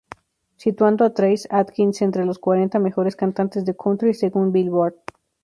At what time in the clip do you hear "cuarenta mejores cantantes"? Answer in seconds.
2.39-3.65